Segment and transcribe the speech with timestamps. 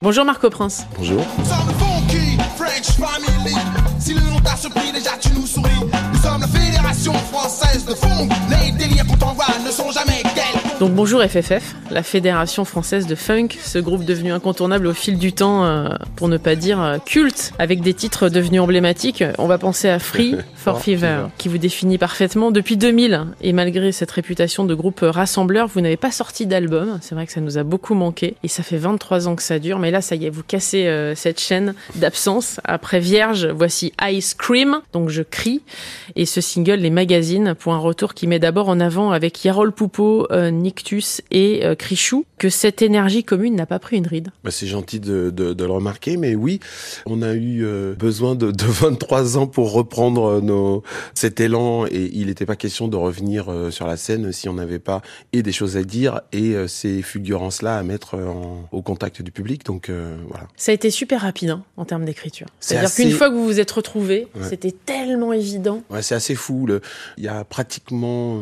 [0.00, 0.86] Bonjour Marco Prince.
[0.96, 1.26] Bonjour.
[1.38, 3.56] Nous sommes funky, French family.
[3.98, 5.72] Si le nom t'a surpris, déjà tu nous souris.
[6.12, 8.28] Nous sommes la Fédération française de funk.
[8.48, 10.22] Les délires qu'on t'envoie ne sont jamais.
[10.80, 15.32] Donc bonjour FFF, la Fédération française de funk, ce groupe devenu incontournable au fil du
[15.32, 19.24] temps, euh, pour ne pas dire euh, culte, avec des titres devenus emblématiques.
[19.38, 23.26] On va penser à Free for For Fever, qui vous définit parfaitement depuis 2000.
[23.40, 26.98] Et malgré cette réputation de groupe rassembleur, vous n'avez pas sorti d'album.
[27.02, 28.36] C'est vrai que ça nous a beaucoup manqué.
[28.44, 29.80] Et ça fait 23 ans que ça dure.
[29.80, 32.60] Mais là, ça y est, vous cassez euh, cette chaîne d'absence.
[32.62, 34.78] Après Vierge, voici Ice Cream.
[34.92, 35.62] Donc je crie.
[36.14, 39.72] Et ce single, Les Magazines, pour un retour qui met d'abord en avant avec Yarol
[39.72, 40.28] Poupeau,
[40.72, 44.28] Nictus et euh, Crichou, que cette énergie commune n'a pas pris une ride.
[44.44, 46.60] Bah, c'est gentil de, de- de le remarquer, mais oui,
[47.06, 50.82] on a eu euh, besoin de, de 23 ans pour reprendre euh, nos,
[51.14, 54.52] cet élan et il n'était pas question de revenir euh, sur la scène si on
[54.54, 55.00] n'avait pas
[55.32, 59.64] et des choses à dire et ces fulgurances-là à mettre en- au contact du public.
[59.64, 59.88] Donc
[60.28, 60.48] voilà.
[60.56, 62.46] Ça a été super rapide hein, en termes d'écriture.
[62.60, 64.46] C'est C'est-à-dire assez- qu'une fois que vous vous êtes retrouvés, Ouais.
[64.50, 65.82] c'était tellement évident.
[65.90, 66.66] Ouais, c'est assez fou.
[67.16, 68.40] Il y a pratiquement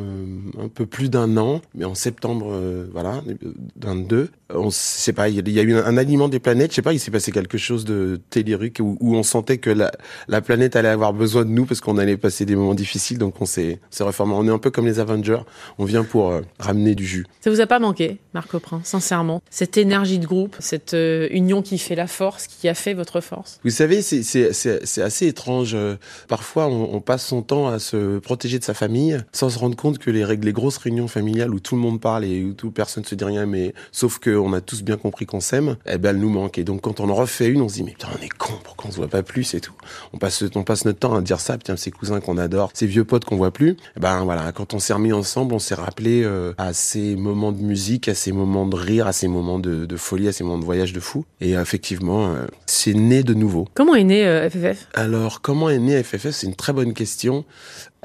[0.58, 5.28] un peu plus d'un an, mais en septembre, euh, voilà, euh, 22, on sait pas,
[5.28, 6.70] il y a- eu un, un alignement des planètes.
[6.70, 9.70] Je sais pas, il s'est passé quelque chose de tellurique où, où on sentait que
[9.70, 9.90] la,
[10.28, 13.18] la planète allait avoir besoin de nous parce qu'on allait passer des moments difficiles.
[13.18, 14.34] Donc on s'est reformé.
[14.36, 15.40] On est un peu comme les Avengers.
[15.78, 17.26] On vient pour euh, ramener du jus.
[17.40, 21.62] Ça vous a pas manqué, Marco Prince, sincèrement Cette énergie de groupe, cette euh, union
[21.62, 23.58] qui fait la force, qui a fait votre force?
[23.64, 25.72] Vous savez, c'est- assez étrange.
[25.74, 25.96] Euh,
[26.28, 29.76] Parfois, on, on passe son temps à se protéger de sa famille sans se rendre
[29.76, 33.04] compte que les, grosses réunions familiales où tout le monde parle et où tout, personne
[33.04, 36.20] se dit rien, mais sauf qu'on a tous bien compris qu'on s'aime, eh ben, elle
[36.20, 36.58] nous manque.
[36.58, 38.54] Et donc, quand on en refait une, on se dit, mais putain, on est con,
[38.62, 39.74] pourquoi on se voit pas plus et tout.
[40.12, 42.86] On passe, on passe notre temps à dire ça, putain, ces cousins qu'on adore, ces
[42.86, 43.76] vieux potes qu'on voit plus.
[43.96, 47.52] Eh ben, voilà, quand on s'est remis ensemble, on s'est rappelé euh, à ces moments
[47.52, 50.44] de musique, à ces moments de rire, à ces moments de, de folie, à ces
[50.44, 51.24] moments de voyage de fou.
[51.40, 53.68] Et euh, effectivement, euh, c'est né de nouveau.
[53.74, 57.44] Comment est né euh, FFF Alors, comment est né FFF C'est une très bonne question.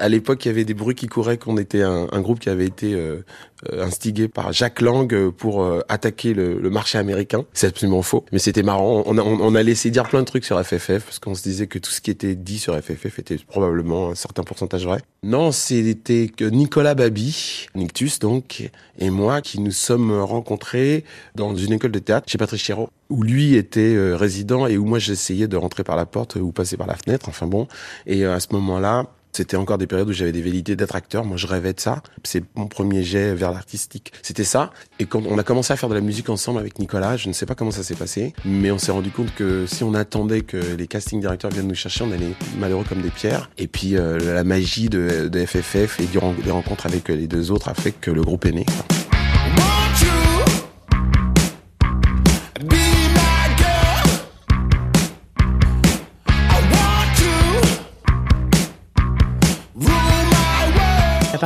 [0.02, 2.66] À l'époque, il y avait des bruits qui couraient qu'on était un, groupe qui avait
[2.66, 3.22] été euh,
[3.70, 7.44] euh, instigé par Jacques Lang euh, pour euh, attaquer le, marché américain.
[7.52, 9.04] C'est absolument faux, mais c'était marrant.
[9.06, 11.68] On a, on, on laissé dire plein de trucs sur FFF parce qu'on se disait
[11.68, 15.00] que tout ce qui était dit sur FFF était probablement un certain pourcentage vrai.
[15.22, 21.04] Non, c'était que Nicolas Babi, Nictus donc, et moi qui nous sommes rencontrés
[21.36, 24.98] dans une école de théâtre chez Patrice Chéreau, où lui était résident et où moi
[24.98, 27.28] j'essayais de rentrer par la porte ou passer par la fenêtre.
[27.28, 27.68] Enfin bon,
[28.06, 31.24] et à ce moment-là, c'était encore des périodes où j'avais des velléités d'être acteur.
[31.24, 32.02] Moi, je rêvais de ça.
[32.22, 34.12] C'est mon premier jet vers l'artistique.
[34.22, 34.72] C'était ça.
[34.98, 37.32] Et quand on a commencé à faire de la musique ensemble avec Nicolas, je ne
[37.32, 40.42] sais pas comment ça s'est passé, mais on s'est rendu compte que si on attendait
[40.42, 43.50] que les casting directeurs viennent nous chercher, on allait malheureux comme des pierres.
[43.56, 47.68] Et puis, euh, la magie de, de FFF et des rencontres avec les deux autres
[47.68, 48.66] a fait que le groupe est né.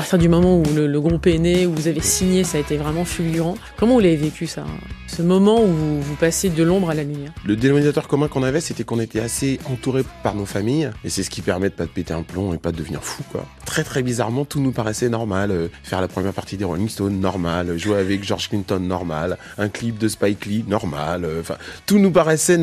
[0.07, 2.77] Partir du moment où le, groupe est né, où vous avez signé, ça a été
[2.77, 3.57] vraiment fulgurant.
[3.77, 4.65] Comment vous l'avez vécu ça
[5.09, 8.61] Ce moment où vous, passez de l'ombre à la lumière Le dénominateur commun qu'on avait,
[8.61, 11.87] c'était qu'on était assez entouré par nos familles, et c'est ce qui permet de pas
[11.87, 13.47] de péter un plomb et pas de devenir fou, quoi.
[13.65, 15.51] Très très bizarrement, tout nous paraissait normal.
[15.51, 17.77] Euh, faire la première partie des Rolling Stones, normal.
[17.77, 19.39] Jouer avec George Clinton, normal.
[19.59, 21.25] Un clip de Spike Lee, normal.
[21.25, 22.59] Euh, Enfin, tout nous paraissait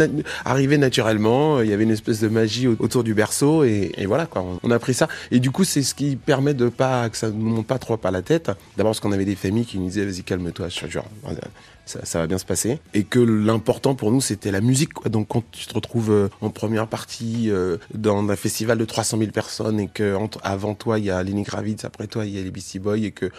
[0.45, 1.59] arriver naturellement.
[1.61, 4.43] Il y avait une espèce de magie au- autour du berceau, et, et voilà, quoi.
[4.43, 5.09] On, on a pris ça.
[5.31, 7.97] Et du coup, c'est ce qui permet de pas que ça nous monte pas trop
[7.97, 8.51] par la tête.
[8.77, 10.87] D'abord parce qu'on avait des familles qui nous disaient, vas-y, calme-toi, je te
[11.85, 12.79] ça, va bien se passer.
[12.93, 14.91] Et que l'important pour nous, c'était la musique.
[15.07, 19.17] Donc quand tu te retrouves euh, en première partie euh, dans un festival de 300
[19.17, 22.35] 000 personnes et que entre- avant toi, il y a Lenny Kravitz, après toi, il
[22.35, 23.31] y a les Beastie Boys et que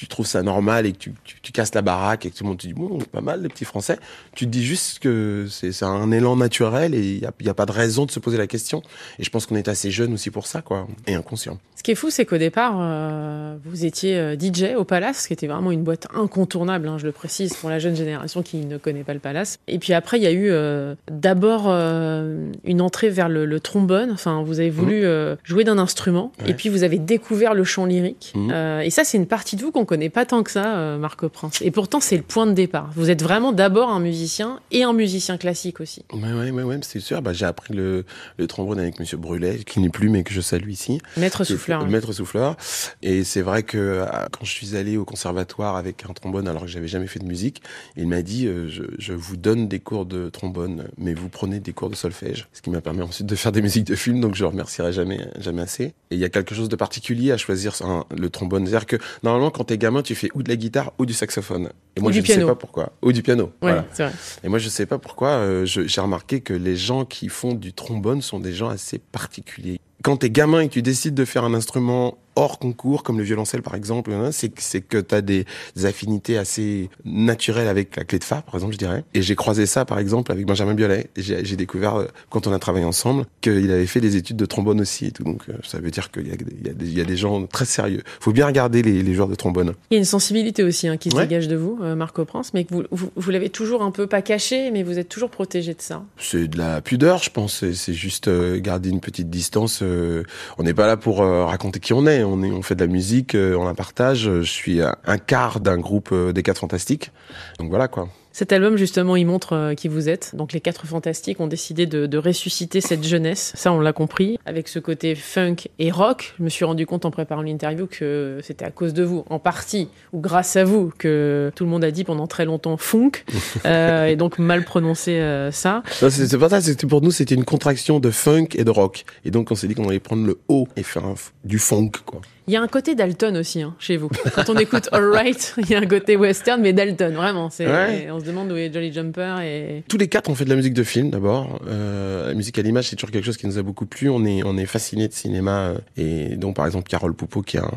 [0.00, 1.12] tu trouves ça normal et que tu,
[1.42, 3.50] tu, casses la baraque et que tout le monde te dit bon pas mal les
[3.50, 3.98] petits français
[4.34, 7.72] tu te dis juste que c'est un élan naturel et il y a, pas de
[7.72, 8.82] raison de se poser la question
[9.18, 11.90] et je pense qu'on est assez jeune aussi pour ça quoi et inconscient Ce qui
[11.90, 15.82] est fou, c'est qu'au départ, euh, vous étiez DJ au Palace, qui était vraiment une
[15.82, 19.20] boîte incontournable, hein, je le précise, pour la jeune génération qui ne connaît pas le
[19.20, 19.58] Palace.
[19.68, 23.60] Et puis après, il y a eu euh, d'abord euh, une entrée vers le, le
[23.60, 24.10] trombone.
[24.12, 26.50] Enfin, vous avez voulu euh, jouer d'un instrument, Ouais.
[26.50, 28.32] et puis vous avez découvert le chant lyrique.
[28.36, 31.28] Euh, et ça, c'est une partie de vous qu'on connaît pas tant que ça, Marco
[31.28, 31.60] Prince.
[31.62, 32.90] Et pourtant, c'est le point de départ.
[32.94, 36.04] Vous êtes vraiment d'abord un musicien et un musicien classique aussi.
[36.12, 38.04] ouais ouais, ouais c'est sûr bah, j'ai appris le,
[38.38, 41.84] le trombone avec Monsieur Brulet qui n'est plus mais que je salue ici Maître souffleur.
[41.84, 42.56] le maître souffleur.
[43.02, 46.68] Et c'est vrai que quand je suis allé au conservatoire avec un trombone alors que
[46.68, 47.62] j'avais jamais fait de musique,
[47.96, 51.60] il m'a dit euh, je, je vous donne des cours de trombone, mais vous prenez
[51.60, 54.20] des cours de solfège, ce qui m'a permis ensuite de faire des musiques de film.
[54.20, 55.84] Donc je le remercierai jamais jamais assez.
[55.84, 58.96] Et il y a quelque chose de particulier à choisir un- le trombone, c'est-à-dire que
[59.22, 61.70] normalement quand t'es gamin, tu fais ou de la guitare ou du saxophone.
[61.96, 62.92] Et moi, je ne sais pas pourquoi.
[63.02, 63.44] Ou du piano.
[63.46, 63.86] Ouais, voilà.
[63.92, 64.12] c'est vrai.
[64.44, 65.28] Et moi, je sais pas pourquoi.
[65.30, 69.80] euh, J'ai remarqué que les gens qui font du trombone sont des gens assez particuliers.
[70.02, 73.24] Quand t'es gamin et que tu décides de faire un instrument hors concours, comme le
[73.24, 75.44] violoncelle par exemple, hein, c'est que- que t'as des,
[75.76, 79.04] des affinités assez naturelles avec la clé de fa, par exemple, je dirais.
[79.14, 81.08] Et j'ai croisé ça, par exemple, avec Benjamin Biolay.
[81.16, 84.80] J'ai découvert, euh, quand on a travaillé ensemble, qu'il avait fait des études de trombone
[84.80, 85.22] aussi et tout.
[85.24, 87.00] Donc, euh, ça veut dire qu'il y, a des- il y, a des- il y
[87.00, 88.02] a des gens très sérieux.
[88.20, 89.74] Faut bien regarder les, les joueurs de trombone.
[89.90, 91.26] Il y a une sensibilité aussi hein, qui se Ouais.
[91.26, 94.06] dégage de vous, euh, Marco Prince, mais que vous, vous, vous l'avez toujours un peu
[94.06, 96.02] pas caché, mais vous êtes toujours protégé de ça.
[96.18, 97.64] C'est de la pudeur, je pense.
[97.74, 99.80] C'est- juste euh, garder une petite distance.
[99.82, 100.22] euh,
[100.58, 102.22] on n'est pas là pour raconter qui on est.
[102.22, 104.22] On, on fait de la musique, euh, on la partage.
[104.22, 107.10] Je suis un un quart d'un groupe euh, des Quatre Fantastiques.
[107.58, 108.08] Donc voilà quoi.
[108.32, 110.34] Cet album, justement, il montre euh, qui vous êtes.
[110.34, 113.52] Donc, les quatre fantastiques ont décidé de, de ressusciter cette jeunesse.
[113.56, 114.38] Ça, on l'a compris.
[114.46, 118.38] Avec ce côté funk et rock, je me suis rendu compte en préparant l'interview que
[118.42, 121.84] c'était à cause de vous, en partie, ou grâce à vous, que tout le monde
[121.84, 123.24] a dit pendant très longtemps funk,
[123.66, 125.82] euh, et donc mal prononcé euh, ça.
[125.90, 126.60] C'est pas ça.
[126.60, 129.04] C'était pour nous, c'était une contraction de funk et de rock.
[129.24, 131.92] Et donc on s'est dit qu'on allait prendre le haut et faire un du funk
[132.06, 132.20] quoi.
[132.50, 134.08] Il y a un côté Dalton aussi hein, chez vous.
[134.34, 137.48] Quand on écoute All Right, il y a un côté western, mais Dalton, vraiment.
[137.48, 138.08] C'est, Ouais.
[138.10, 140.56] On se demande où est Jolly Jumper et Tous les quatre, on fait de la
[140.56, 141.60] musique de film d'abord.
[141.68, 144.08] Euh, la musique à l'image, c'est toujours quelque chose qui nous a beaucoup plu.
[144.10, 145.68] On est, on est fasciné de cinéma.
[145.68, 147.70] euh, Et donc, par exemple, Carole Poupeau, qui est un,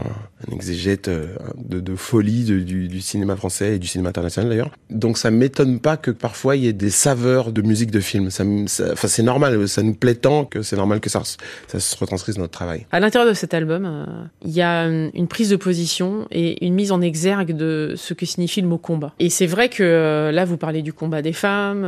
[0.49, 1.27] un exégète euh,
[1.63, 4.71] de, de folie de- du, du cinéma français et du cinéma international d'ailleurs.
[4.89, 8.31] Donc, ça m'étonne pas que parfois il y ait des saveurs de musique de film.
[8.31, 8.43] Ça,
[8.91, 9.67] enfin, c'est normal.
[9.67, 11.37] Ça nous plaît tant que c'est normal que ça, se-
[11.67, 12.87] ça se retranscrise dans notre travail.
[12.91, 14.05] À l'intérieur de cet album, euh,
[14.43, 18.13] il y a une une prise de position et une mise en exergue de ce
[18.13, 19.13] que signifie le mot combat.
[19.19, 21.83] Et c'est vrai que euh, là, vous parlez du combat des femmes.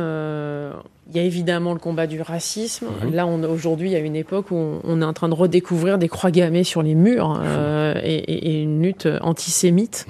[1.08, 2.86] Il y a évidemment le combat du racisme.
[3.12, 5.98] Là, aujourd'hui, il y a une époque où on, on est en train de redécouvrir
[5.98, 10.06] des croix gammées sur les murs euh, et, une lutte antisémite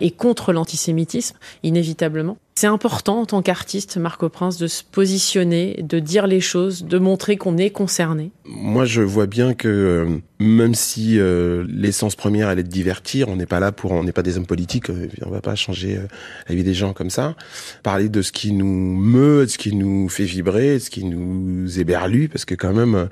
[0.00, 2.36] et contre l'antisémitisme, inévitablement.
[2.58, 6.96] C'est important en tant qu'artiste, Marco Prince, de se positionner, de dire les choses, de
[6.96, 8.30] montrer qu'on est concerné.
[8.46, 13.28] Moi, je vois bien que euh, même si euh, l'essence première, elle est de divertir,
[13.28, 15.54] on n'est pas là pour, on n'est pas des hommes politiques, euh, on va pas
[15.54, 16.00] changer
[16.48, 17.36] la vie des gens comme ça.
[17.82, 21.78] Parler de ce qui nous meut, de ce qui nous fait vibrer, ce qui nous
[21.78, 23.06] éberlue, parce que quand même, euh,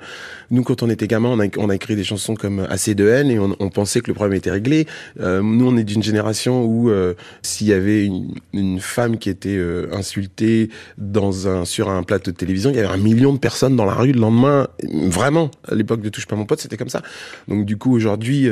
[0.51, 3.39] nous, quand on était gamin, on a, écrit des chansons comme Assez de haine et
[3.39, 4.87] on, pensait que le problème était réglé.
[5.19, 8.09] Euh, nous, on est d'une génération où euh, s'il y avait
[8.53, 9.59] une, femme qui était
[9.91, 13.75] insultée dans un sur un plateau de télévision, il y avait un million de personnes
[13.75, 14.67] dans la rue le lendemain.
[14.83, 17.01] Vraiment, à l'époque de Touche pas mon pote, c'était comme ça.
[17.47, 18.49] Donc du coup, aujourd'hui,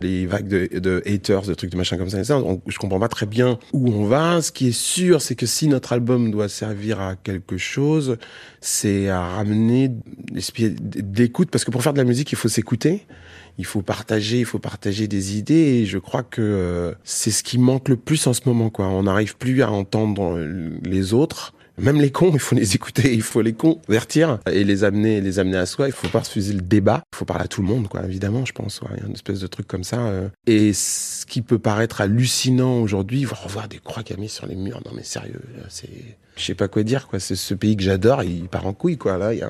[0.00, 3.26] les vagues de, haters, de trucs de machin comme ça on- je comprends pas très
[3.26, 4.42] bien où on va.
[4.42, 8.09] Ce qui est sûr, c'est que si notre album doit servir à quelque chose,
[8.60, 9.90] c'est à ramener
[10.32, 13.06] d'écoute, parce que pour faire de la musique, il faut s'écouter.
[13.58, 17.42] Il faut partager, il faut partager des idées et je crois que euh, c'est ce
[17.42, 18.86] qui manque le plus en ce moment quoi.
[18.86, 21.52] On n'arrive plus à entendre euh, les autres.
[21.76, 25.38] Même les cons, il faut les écouter, il faut les convertir et les amener, les
[25.38, 25.88] amener à soi.
[25.88, 27.02] Il faut pas refuser le débat.
[27.12, 28.04] Il faut parler à tout le monde, quoi.
[28.04, 28.80] Évidemment, je pense.
[28.82, 28.88] Ouais.
[28.96, 30.00] Il y a une espèce de truc comme ça.
[30.00, 30.28] euh.
[30.46, 34.80] Et ce qui peut paraître hallucinant aujourd'hui, voir des croix gammées sur les murs.
[34.86, 35.88] Non mais sérieux, c'est,
[36.40, 37.20] je sais pas quoi dire, quoi.
[37.20, 39.18] C'est ce pays que j'adore, il part en couille, quoi.
[39.18, 39.40] Là, il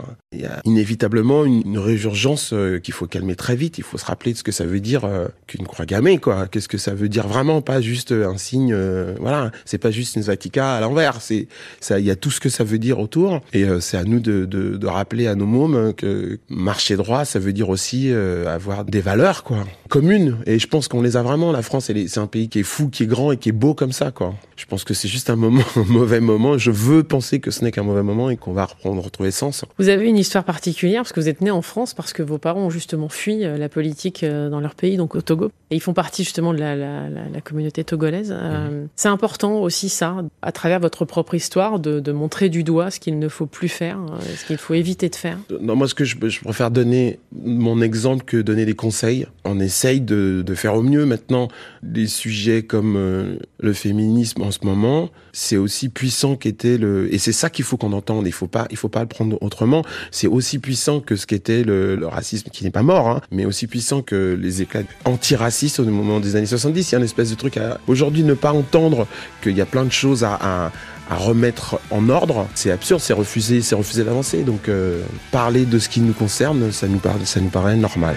[0.41, 3.79] y a, inévitablement une, résurgence euh, qu'il faut calmer très vite.
[3.79, 6.47] Il faut se rappeler de ce que ça veut dire euh, qu'une croix gammée, quoi.
[6.47, 8.73] Qu'est-ce que ça veut dire vraiment, pas juste un signe.
[8.73, 11.21] euh, voilà, c'est pas juste une svatika à l'envers.
[11.21, 11.49] C'est
[11.81, 13.41] ça, il y a tout ce que ça veut dire autour.
[13.53, 17.25] Et euh, c'est à nous de, de, rappeler à nos mômes euh, que marcher droit,
[17.25, 20.39] ça veut dire aussi euh, avoir des valeurs, quoi, communes.
[20.47, 21.53] Et je pense qu'on les a vraiment.
[21.53, 23.75] La France, c'est un pays qui est fou, qui est grand et qui est beau
[23.75, 24.35] comme ça, quoi.
[24.57, 26.59] Je pense que c'est juste un moment, mauvais moment.
[26.81, 29.65] Veux penser que ce n'est qu'un mauvais moment et qu'on va reprendre, retrouver sens.
[29.79, 32.39] Vous avez une histoire particulière parce que vous êtes né en France parce que vos
[32.39, 35.51] parents ont justement fui euh, la politique euh, dans leur pays, donc au Togo.
[35.71, 38.35] Et ils font partie justement de la, la, la, la communauté togolaise.
[38.37, 42.91] Euh, C'est important aussi ça, à travers votre propre histoire, de, de montrer du doigt
[42.91, 43.99] ce qu'il ne faut plus faire,
[44.37, 45.39] ce qu'il faut éviter de faire.
[45.61, 49.27] Non, moi, ce que je, je préfère donner mon exemple que donner des conseils.
[49.45, 51.07] On essaye de, de faire au mieux.
[51.07, 51.49] Maintenant,
[51.83, 57.33] des sujets comme euh, le féminisme en ce moment, c'est aussi puissant qu'était et c'est
[57.33, 58.27] ça qu'il faut qu'on entende.
[58.27, 59.85] Il faut pas, il faut pas le prendre autrement.
[60.11, 63.67] C'est aussi puissant que ce qu'était le, racisme, qui n'est pas mort, hein, mais aussi
[63.67, 66.91] puissant que les éclats antiracistes au moment des années 70.
[66.91, 69.07] Il y a une espèce de truc à, aujourd'hui, ne pas entendre
[69.43, 70.73] qu'il y a plein de choses à,
[71.11, 74.45] remettre en ordre, c'est absurde, c'est refuser, c'est refuser d'avancer.
[74.45, 75.03] Donc euh,
[75.33, 78.15] parler de ce qui nous concerne, ça nous, parle, ça nous paraît normal.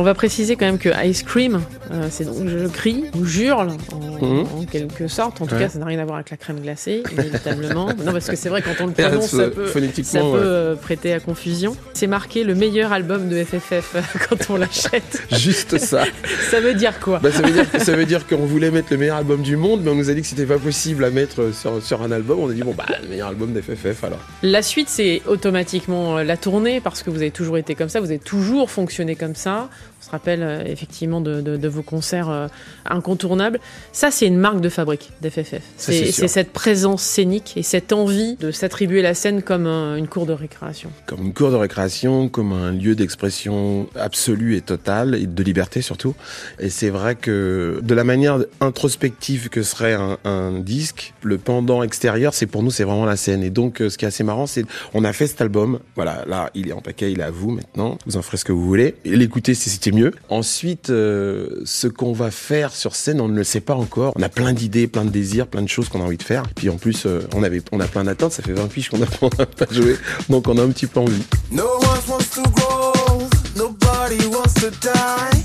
[0.00, 3.70] On va préciser quand même que Ice Cream, euh, c'est donc je crie ou jurle
[3.92, 4.46] en, Mhm.
[4.56, 5.40] en quelque sorte.
[5.40, 5.60] En tout Ouais.
[5.62, 7.86] cas, ça n'a rien à voir avec la crème glacée, inévitablement.
[8.04, 10.38] non, parce que c'est vrai, quand on le prononce, euh, ça peut, ça phonétiquement, peut
[10.38, 10.42] ouais.
[10.44, 11.76] euh, prêter à confusion.
[11.94, 13.96] C'est marqué le meilleur album de FFF
[14.28, 15.22] quand on l'achète.
[15.32, 16.04] Juste ça.
[16.50, 17.18] Ça veut dire quoi?
[17.20, 19.80] Bah, ça veut dire, ça veut dire qu'on voulait mettre le meilleur album du monde,
[19.84, 22.38] mais on nous a dit que c'était pas possible à mettre sur, sur un album.
[22.40, 24.20] On a dit bon bah le meilleur album d'FFF alors.
[24.42, 27.98] La suite, c'est automatiquement euh, la tournée, parce que vous avez toujours été comme ça,
[28.00, 29.68] vous avez toujours fonctionné comme ça.
[30.00, 32.46] On se rappelle euh, effectivement de, de- de vos concerts euh,
[32.86, 33.58] incontournables.
[33.92, 35.60] Ça, c'est une marque de fabrique d'FFF.
[35.76, 39.96] C'est c'est c'est cette présence scénique et cette envie de s'attribuer la scène comme un-
[39.96, 40.90] une cour de récréation.
[41.06, 45.82] Comme une cour de récréation, comme un lieu d'expression absolue et totale, et de liberté
[45.82, 46.14] surtout.
[46.60, 51.82] Et c'est vrai que de la manière introspective que serait un, un disque, le pendant
[51.82, 53.42] extérieur, c'est pour nous, c'est vraiment la scène.
[53.42, 54.64] Et donc, euh, ce qui est assez marrant, c'est
[54.94, 55.80] on a fait cet album.
[55.96, 57.98] Voilà, là, il est en paquet, il est à vous maintenant.
[58.06, 58.94] Vous en ferez ce que vous voulez.
[59.04, 60.12] L'écouter, si c'était mieux.
[60.28, 64.12] Ensuite, euh, ce qu'on va faire sur scène, on ne le sait pas encore.
[64.16, 66.44] On a plein d'idées, plein de désirs, plein de choses qu'on a envie de faire.
[66.50, 68.32] Et puis en plus, euh, on avait, on a plein d'attentes.
[68.32, 69.96] Ça fait 20 fiches qu'on a, on a pas joué.
[70.28, 71.22] Donc on a un petit peu envie.
[71.50, 75.42] No one wants to grow, nobody wants to die.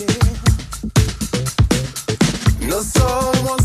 [0.00, 0.06] Yeah.
[2.68, 3.61] No soul wants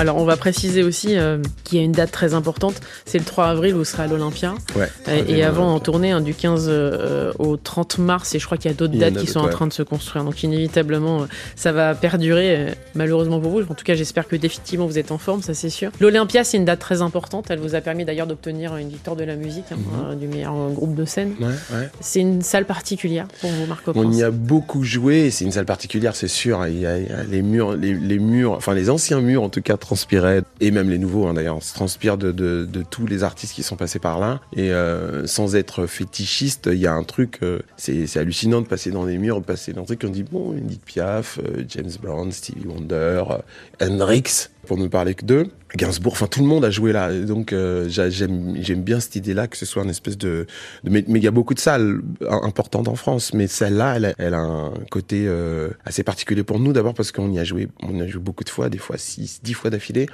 [0.00, 2.80] Alors, on va préciser aussi euh, qu'il y a une date très importante.
[3.04, 4.54] C'est le 3 avril, vous serez à l'Olympia.
[4.74, 4.88] Ouais.
[5.08, 8.56] Euh, Et avant, en tournée, hein, du 15 euh, au 30 mars, et je crois
[8.56, 10.24] qu'il y a d'autres a dates qui sont en train de se construire.
[10.24, 13.60] Donc, inévitablement, euh, ça va perdurer, malheureusement pour vous.
[13.70, 15.90] En tout cas, j'espère que définitivement vous êtes en forme, ça c'est sûr.
[16.00, 17.46] L'Olympia, c'est une date très importante.
[17.50, 19.76] Elle vous a permis d'ailleurs d'obtenir une victoire de la musique, hein,
[20.12, 20.18] Mhm.
[20.18, 21.34] du meilleur groupe de scène.
[21.40, 21.88] Ouais.
[22.00, 25.66] C'est une salle particulière pour vous, Marco On y a beaucoup joué, c'est une salle
[25.66, 26.66] particulière, c'est sûr.
[26.66, 29.42] Il y a, il y a les murs, les, les murs, enfin les anciens murs
[29.42, 33.06] en tout cas transpiraient, et même les nouveaux hein, d'ailleurs, se transpirent de, de, tous
[33.06, 34.40] les artistes qui sont passés par là.
[34.54, 38.92] Et euh, sans être fétichiste, il y a un truc, euh, c'est hallucinant de passer
[38.92, 41.90] dans les murs, de passer dans un truc, on dit bon, Edith Piaf, euh, James
[42.00, 43.38] Brown, Stevie Wonder, euh,
[43.84, 45.46] Hendrix, pour ne parler que d'eux.
[45.76, 47.12] Gainsbourg, enfin tout le monde a joué là.
[47.12, 50.46] Donc euh, j'a- j'aime bien cette idée-là que ce soit une espèce de,
[50.84, 52.00] de mais il y a beaucoup de salles
[52.42, 56.72] importantes en France, mais celle-là, elle, elle a un côté euh, assez particulier pour nous.
[56.72, 58.96] D'abord parce qu'on y a joué, on y a joué beaucoup de fois, des fois
[58.98, 60.06] six, dix fois d'affilée,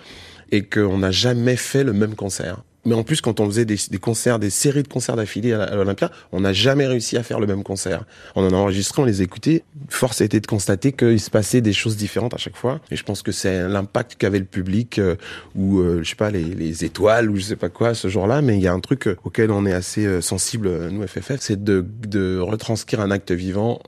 [0.52, 2.62] et qu'on n'a jamais fait le même concert.
[2.86, 6.10] Mais en plus, quand on faisait des, concerts, des séries de concerts d'affilée à l'Olympia,
[6.32, 8.04] on n'a jamais réussi à faire le même concert.
[8.36, 9.64] On en a enregistré, on les écoutait.
[9.88, 12.80] Force a été de constater qu'il se passait des choses différentes à chaque fois.
[12.92, 15.16] Et je pense que c'est l'impact qu'avait le public, euh,
[15.56, 18.40] ou euh, je sais pas, les, les étoiles, ou je sais pas quoi, ce jour-là.
[18.40, 21.62] Mais il y a un truc euh, auquel on est assez sensible, nous FFF, c'est
[21.62, 23.80] de retranscrire un acte vivant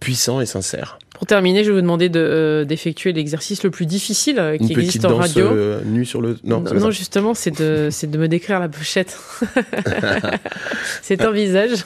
[0.00, 0.98] puissant et sincère.
[1.14, 4.66] Pour terminer, je vais vous demander de, euh, d'effectuer l'exercice le plus difficile euh, Une
[4.66, 5.46] qui petite existe en danse radio.
[5.46, 6.36] euh, nue sur le...
[6.44, 9.16] Non, Non, justement, c'est de, de me décrire la pochette.
[11.02, 11.84] c'est un visage.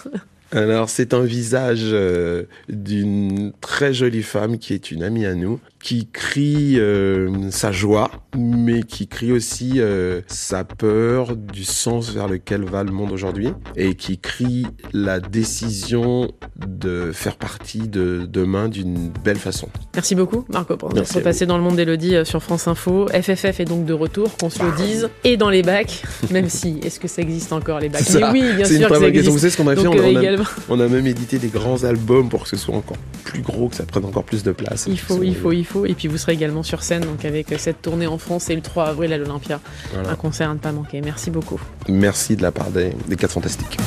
[0.52, 5.60] Alors, c'est un visage euh, d'une très jolie femme qui est une amie à nous,
[5.82, 12.28] qui crie euh, sa joie, mais qui crie aussi euh, sa peur du sens vers
[12.28, 18.68] lequel va le monde aujourd'hui, et qui crie la décision de faire partie de demain
[18.68, 19.68] d'une belle façon.
[19.94, 23.06] Merci beaucoup, Marco, pour à passé dans le monde d'Elodie euh, sur France Info.
[23.08, 26.80] FFF est donc de retour, qu'on se le dise, et dans les bacs, même si,
[26.82, 28.02] est-ce que ça existe encore les bacs?
[28.14, 29.32] Mais oui, bien C'est une sûr que ça bonne question.
[29.32, 29.40] Vous existe.
[29.40, 29.86] savez ce qu'on a fait?
[29.86, 32.56] On, euh, on a, également, on a même édité des grands albums pour que ce
[32.56, 34.86] soit encore plus gros, que ça prenne encore plus de place.
[34.88, 35.67] il faut, il faut, il faut.
[35.86, 38.54] Et puis vous serez également sur scène, donc avec euh, cette tournée en France et
[38.54, 39.60] le 3 avril à l'Olympia.
[39.92, 40.10] Voilà.
[40.10, 41.00] Un concert à ne pas manquer.
[41.00, 41.60] Merci beaucoup.
[41.88, 43.78] Merci de la part des, des 4 Fantastiques.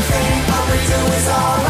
[0.00, 1.67] Everything we do is alright.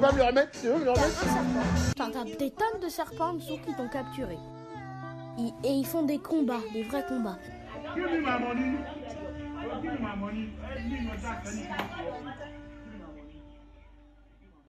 [0.00, 1.94] Pas me le remettre Tu veux me le remettre?
[1.96, 4.38] T'as des tonnes de serpents en dessous qui t'ont capturé.
[5.38, 7.38] Ils- et ils font des combats, des vrais combats.
[7.94, 8.78] Give me my money.
[9.82, 10.48] Give me my money.